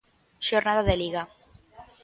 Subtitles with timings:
[0.47, 1.23] Xornada de Liga.